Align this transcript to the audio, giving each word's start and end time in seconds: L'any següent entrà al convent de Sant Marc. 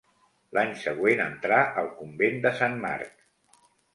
L'any 0.57 0.71
següent 0.83 1.21
entrà 1.25 1.59
al 1.83 1.91
convent 2.01 2.41
de 2.47 2.55
Sant 2.63 2.81
Marc. 2.87 3.23